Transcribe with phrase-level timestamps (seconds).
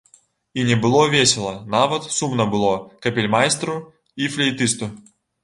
[0.59, 2.73] І не было весела, нават сумна было
[3.07, 3.77] капельмайстру
[4.23, 4.91] і флейтысту.